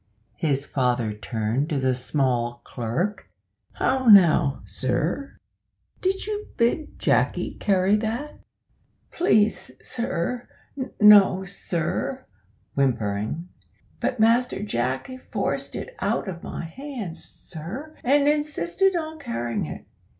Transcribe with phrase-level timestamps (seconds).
[0.37, 3.29] his father turned to the small clerk
[3.73, 5.31] "How now, sir,
[6.01, 8.39] did you bid Jacky carry that?"
[9.11, 10.49] "Please, sir
[10.99, 12.25] no, sir;"
[12.73, 13.47] (whimpering),
[13.99, 19.85] "but Master Jacky forced it out of my hand, sir, and insisted on carrying it.